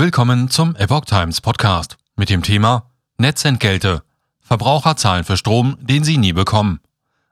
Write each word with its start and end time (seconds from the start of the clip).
Willkommen 0.00 0.48
zum 0.48 0.76
Epoch 0.76 1.04
Times 1.04 1.42
Podcast 1.42 1.98
mit 2.16 2.30
dem 2.30 2.42
Thema 2.42 2.90
Netzentgelte. 3.18 4.02
Verbraucher 4.40 4.96
zahlen 4.96 5.24
für 5.24 5.36
Strom, 5.36 5.76
den 5.78 6.04
sie 6.04 6.16
nie 6.16 6.32
bekommen. 6.32 6.80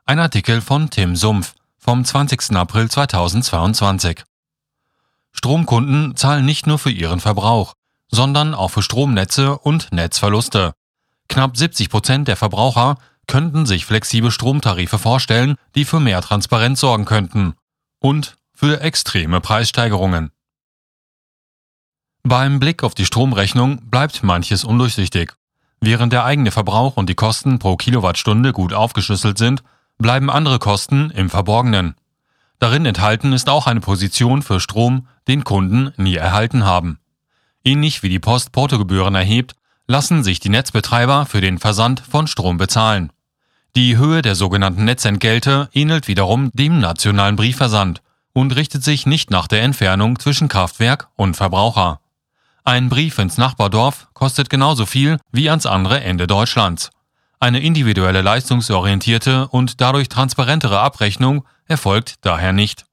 Ein 0.04 0.18
Artikel 0.18 0.60
von 0.60 0.90
Tim 0.90 1.16
Sumpf 1.16 1.54
vom 1.78 2.04
20. 2.04 2.54
April 2.56 2.90
2022. 2.90 4.22
Stromkunden 5.32 6.14
zahlen 6.14 6.44
nicht 6.44 6.66
nur 6.66 6.78
für 6.78 6.90
ihren 6.90 7.20
Verbrauch, 7.20 7.72
sondern 8.10 8.52
auch 8.52 8.68
für 8.68 8.82
Stromnetze 8.82 9.56
und 9.56 9.90
Netzverluste. 9.90 10.74
Knapp 11.30 11.56
70 11.56 11.88
Prozent 11.88 12.28
der 12.28 12.36
Verbraucher 12.36 12.98
könnten 13.26 13.64
sich 13.64 13.86
flexible 13.86 14.30
Stromtarife 14.30 14.98
vorstellen, 14.98 15.56
die 15.74 15.86
für 15.86 16.00
mehr 16.00 16.20
Transparenz 16.20 16.80
sorgen 16.80 17.06
könnten 17.06 17.54
und 17.98 18.36
für 18.52 18.82
extreme 18.82 19.40
Preissteigerungen. 19.40 20.32
Beim 22.28 22.60
Blick 22.60 22.84
auf 22.84 22.94
die 22.94 23.06
Stromrechnung 23.06 23.88
bleibt 23.88 24.22
manches 24.22 24.62
undurchsichtig. 24.62 25.32
Während 25.80 26.12
der 26.12 26.26
eigene 26.26 26.50
Verbrauch 26.50 26.98
und 26.98 27.08
die 27.08 27.14
Kosten 27.14 27.58
pro 27.58 27.76
Kilowattstunde 27.76 28.52
gut 28.52 28.74
aufgeschlüsselt 28.74 29.38
sind, 29.38 29.62
bleiben 29.96 30.28
andere 30.28 30.58
Kosten 30.58 31.10
im 31.12 31.30
Verborgenen. 31.30 31.94
Darin 32.58 32.84
enthalten 32.84 33.32
ist 33.32 33.48
auch 33.48 33.66
eine 33.66 33.80
Position 33.80 34.42
für 34.42 34.60
Strom, 34.60 35.06
den 35.26 35.42
Kunden 35.42 35.94
nie 35.96 36.16
erhalten 36.16 36.66
haben. 36.66 36.98
Ähnlich 37.64 38.02
wie 38.02 38.10
die 38.10 38.18
Post 38.18 38.52
Portogebühren 38.52 39.14
erhebt, 39.14 39.54
lassen 39.86 40.22
sich 40.22 40.38
die 40.38 40.50
Netzbetreiber 40.50 41.24
für 41.24 41.40
den 41.40 41.56
Versand 41.56 42.00
von 42.00 42.26
Strom 42.26 42.58
bezahlen. 42.58 43.10
Die 43.74 43.96
Höhe 43.96 44.20
der 44.20 44.34
sogenannten 44.34 44.84
Netzentgelte 44.84 45.70
ähnelt 45.72 46.08
wiederum 46.08 46.50
dem 46.52 46.78
nationalen 46.78 47.36
Briefversand 47.36 48.02
und 48.34 48.54
richtet 48.54 48.84
sich 48.84 49.06
nicht 49.06 49.30
nach 49.30 49.48
der 49.48 49.62
Entfernung 49.62 50.18
zwischen 50.18 50.48
Kraftwerk 50.48 51.08
und 51.16 51.34
Verbraucher. 51.34 52.00
Ein 52.68 52.90
Brief 52.90 53.18
ins 53.18 53.38
Nachbardorf 53.38 54.08
kostet 54.12 54.50
genauso 54.50 54.84
viel 54.84 55.16
wie 55.32 55.48
ans 55.48 55.64
andere 55.64 56.02
Ende 56.02 56.26
Deutschlands. 56.26 56.90
Eine 57.40 57.60
individuelle 57.60 58.20
leistungsorientierte 58.20 59.48
und 59.48 59.80
dadurch 59.80 60.10
transparentere 60.10 60.78
Abrechnung 60.78 61.46
erfolgt 61.66 62.16
daher 62.26 62.52
nicht. 62.52 62.84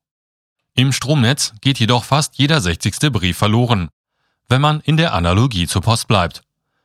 Im 0.75 0.93
Stromnetz 0.93 1.51
geht 1.59 1.77
jedoch 1.77 2.05
fast 2.05 2.37
jeder 2.37 2.61
60. 2.61 3.11
Brief 3.11 3.37
verloren, 3.37 3.89
wenn 4.47 4.61
man 4.61 4.79
in 4.79 4.95
der 4.95 5.13
Analogie 5.13 5.67
zur 5.67 5.81
Post 5.81 6.07
bleibt. 6.07 6.43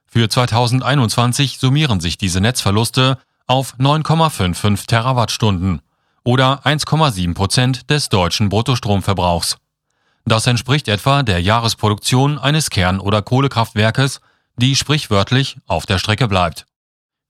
Für 0.08 0.28
2021 0.28 1.60
summieren 1.60 2.00
sich 2.00 2.18
diese 2.18 2.40
Netzverluste 2.40 3.18
auf 3.46 3.76
9,55 3.78 4.88
Terawattstunden 4.88 5.80
oder 6.24 6.66
1,7 6.66 7.34
Prozent 7.34 7.88
des 7.88 8.08
deutschen 8.08 8.48
Bruttostromverbrauchs. 8.48 9.58
Das 10.30 10.46
entspricht 10.46 10.86
etwa 10.86 11.24
der 11.24 11.42
Jahresproduktion 11.42 12.38
eines 12.38 12.70
Kern- 12.70 13.00
oder 13.00 13.20
Kohlekraftwerkes, 13.20 14.20
die 14.54 14.76
sprichwörtlich 14.76 15.56
auf 15.66 15.86
der 15.86 15.98
Strecke 15.98 16.28
bleibt. 16.28 16.66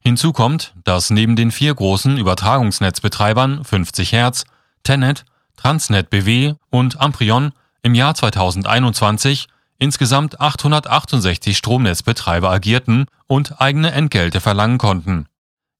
Hinzu 0.01 0.35
kommt, 0.35 0.75
dass 0.85 1.09
neben 1.09 1.35
den 1.35 1.51
vier 1.51 1.75
großen 1.75 2.19
Übertragungsnetzbetreibern 2.19 3.65
50 3.65 4.13
Hertz, 4.13 4.45
Tenet, 4.83 5.25
Transnet 5.57 6.11
BW 6.11 6.57
und 6.69 7.01
Amprion 7.01 7.53
im 7.83 7.95
Jahr 7.95 8.15
2021 8.15 9.47
insgesamt 9.79 10.39
868 10.39 11.57
Stromnetzbetreiber 11.57 12.51
agierten 12.51 13.07
und 13.27 13.63
eigene 13.63 13.93
Entgelte 13.93 14.43
verlangen 14.43 14.77
konnten. 14.77 15.25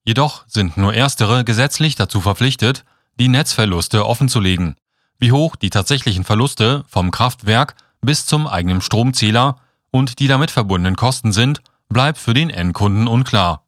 Jedoch 0.07 0.45
sind 0.47 0.79
nur 0.79 0.95
erstere 0.95 1.45
gesetzlich 1.45 1.97
dazu 1.97 2.23
verpflichtet, 2.23 2.87
die 3.19 3.29
Netzverluste 3.29 4.07
offenzulegen. 4.07 4.77
Wie 5.21 5.33
hoch 5.33 5.55
die 5.55 5.69
tatsächlichen 5.69 6.25
Verluste 6.25 6.83
vom 6.89 7.11
Kraftwerk 7.11 7.77
bis 8.01 8.25
zum 8.25 8.47
eigenen 8.47 8.81
Stromzähler 8.81 9.57
und 9.91 10.19
die 10.19 10.29
damit 10.29 10.51
verbundenen 10.51 10.97
Kosten 10.97 11.33
sind, 11.33 11.61
bleibt 11.91 12.19
für 12.19 12.33
den 12.33 12.49
Endkunden 12.49 13.07
unklar. 13.07 13.67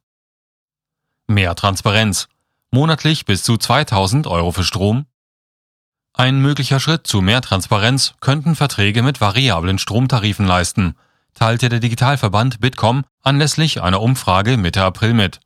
Mehr 1.27 1.53
Transparenz. 1.53 2.27
Monatlich 2.71 3.25
bis 3.25 3.43
zu 3.43 3.57
2000 3.57 4.25
Euro 4.25 4.51
für 4.51 4.63
Strom. 4.63 5.05
Ein 6.13 6.39
möglicher 6.41 6.79
Schritt 6.79 7.05
zu 7.05 7.21
mehr 7.21 7.41
Transparenz 7.41 8.15
könnten 8.19 8.55
Verträge 8.55 9.03
mit 9.03 9.21
variablen 9.21 9.77
Stromtarifen 9.77 10.47
leisten, 10.47 10.95
teilte 11.35 11.69
der 11.69 11.79
Digitalverband 11.79 12.61
Bitkom 12.61 13.03
anlässlich 13.21 13.81
einer 13.81 14.01
Umfrage 14.01 14.57
Mitte 14.57 14.83
April 14.83 15.13
mit. 15.13 15.39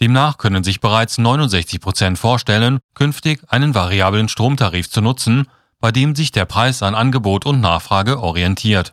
Demnach 0.00 0.38
können 0.38 0.64
sich 0.64 0.80
bereits 0.80 1.18
69 1.18 1.80
Prozent 1.80 2.18
vorstellen, 2.18 2.78
künftig 2.94 3.42
einen 3.48 3.74
variablen 3.74 4.28
Stromtarif 4.28 4.90
zu 4.90 5.00
nutzen, 5.00 5.46
bei 5.80 5.92
dem 5.92 6.14
sich 6.14 6.32
der 6.32 6.44
Preis 6.44 6.82
an 6.82 6.94
Angebot 6.94 7.46
und 7.46 7.60
Nachfrage 7.60 8.20
orientiert. 8.20 8.92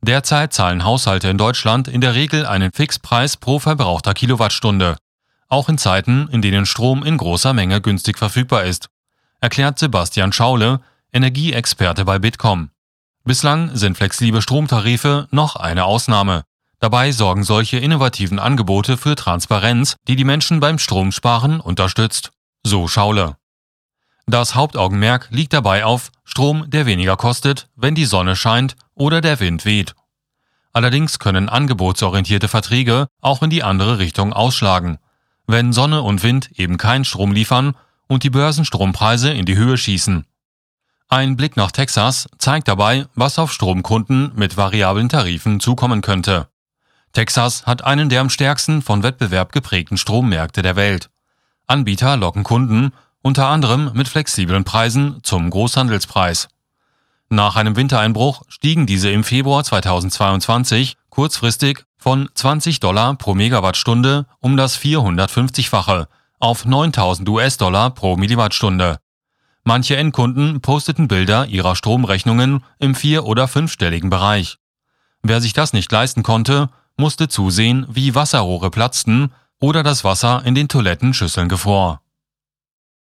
Derzeit 0.00 0.52
zahlen 0.52 0.84
Haushalte 0.84 1.28
in 1.28 1.38
Deutschland 1.38 1.88
in 1.88 2.00
der 2.00 2.14
Regel 2.14 2.44
einen 2.44 2.72
Fixpreis 2.72 3.36
pro 3.36 3.58
verbrauchter 3.58 4.14
Kilowattstunde, 4.14 4.96
auch 5.52 5.68
in 5.68 5.76
Zeiten, 5.76 6.28
in 6.32 6.40
denen 6.40 6.64
Strom 6.64 7.04
in 7.04 7.18
großer 7.18 7.52
Menge 7.52 7.82
günstig 7.82 8.16
verfügbar 8.16 8.64
ist, 8.64 8.88
erklärt 9.38 9.78
Sebastian 9.78 10.32
Schaule, 10.32 10.80
Energieexperte 11.12 12.06
bei 12.06 12.18
Bitkom. 12.18 12.70
Bislang 13.24 13.76
sind 13.76 13.98
flexible 13.98 14.40
Stromtarife 14.40 15.28
noch 15.30 15.56
eine 15.56 15.84
Ausnahme. 15.84 16.44
Dabei 16.82 17.12
sorgen 17.12 17.44
solche 17.44 17.78
innovativen 17.78 18.40
Angebote 18.40 18.96
für 18.96 19.14
Transparenz, 19.14 19.94
die 20.08 20.16
die 20.16 20.24
Menschen 20.24 20.58
beim 20.58 20.80
Stromsparen 20.80 21.60
unterstützt. 21.60 22.32
So 22.64 22.88
Schaule. 22.88 23.36
Das 24.26 24.56
Hauptaugenmerk 24.56 25.28
liegt 25.30 25.52
dabei 25.52 25.84
auf 25.84 26.10
Strom, 26.24 26.68
der 26.68 26.84
weniger 26.84 27.16
kostet, 27.16 27.68
wenn 27.76 27.94
die 27.94 28.04
Sonne 28.04 28.34
scheint 28.34 28.74
oder 28.94 29.20
der 29.20 29.38
Wind 29.38 29.64
weht. 29.64 29.94
Allerdings 30.72 31.20
können 31.20 31.48
angebotsorientierte 31.48 32.48
Verträge 32.48 33.06
auch 33.20 33.44
in 33.44 33.50
die 33.50 33.62
andere 33.62 34.00
Richtung 34.00 34.32
ausschlagen. 34.32 34.98
Wenn 35.46 35.72
Sonne 35.72 36.02
und 36.02 36.24
Wind 36.24 36.50
eben 36.56 36.78
keinen 36.78 37.04
Strom 37.04 37.30
liefern 37.30 37.76
und 38.08 38.24
die 38.24 38.30
Börsenstrompreise 38.30 39.30
in 39.30 39.46
die 39.46 39.56
Höhe 39.56 39.78
schießen. 39.78 40.26
Ein 41.08 41.36
Blick 41.36 41.56
nach 41.56 41.70
Texas 41.70 42.26
zeigt 42.38 42.66
dabei, 42.66 43.06
was 43.14 43.38
auf 43.38 43.52
Stromkunden 43.52 44.32
mit 44.34 44.56
variablen 44.56 45.08
Tarifen 45.08 45.60
zukommen 45.60 46.00
könnte. 46.00 46.48
Texas 47.12 47.66
hat 47.66 47.84
einen 47.84 48.08
der 48.08 48.20
am 48.20 48.30
stärksten 48.30 48.82
von 48.82 49.02
Wettbewerb 49.02 49.52
geprägten 49.52 49.98
Strommärkte 49.98 50.62
der 50.62 50.76
Welt. 50.76 51.10
Anbieter 51.66 52.16
locken 52.16 52.42
Kunden, 52.42 52.92
unter 53.22 53.46
anderem 53.46 53.90
mit 53.94 54.08
flexiblen 54.08 54.64
Preisen, 54.64 55.20
zum 55.22 55.50
Großhandelspreis. 55.50 56.48
Nach 57.28 57.56
einem 57.56 57.76
Wintereinbruch 57.76 58.42
stiegen 58.48 58.86
diese 58.86 59.10
im 59.10 59.24
Februar 59.24 59.64
2022 59.64 60.96
kurzfristig 61.08 61.84
von 61.96 62.28
20 62.34 62.80
Dollar 62.80 63.14
pro 63.14 63.34
Megawattstunde 63.34 64.26
um 64.40 64.56
das 64.56 64.78
450-fache 64.78 66.08
auf 66.40 66.64
9000 66.64 67.28
US-Dollar 67.28 67.90
pro 67.90 68.16
Milliwattstunde. 68.16 68.98
Manche 69.64 69.96
Endkunden 69.96 70.60
posteten 70.60 71.06
Bilder 71.06 71.46
ihrer 71.46 71.76
Stromrechnungen 71.76 72.64
im 72.80 72.96
vier- 72.96 73.24
oder 73.24 73.46
fünfstelligen 73.46 74.10
Bereich. 74.10 74.58
Wer 75.22 75.40
sich 75.40 75.52
das 75.52 75.72
nicht 75.72 75.92
leisten 75.92 76.24
konnte, 76.24 76.68
musste 76.96 77.28
zusehen, 77.28 77.86
wie 77.88 78.14
Wasserrohre 78.14 78.70
platzten 78.70 79.32
oder 79.60 79.82
das 79.82 80.04
Wasser 80.04 80.42
in 80.44 80.54
den 80.54 80.68
Toilettenschüsseln 80.68 81.48
gefror 81.48 82.02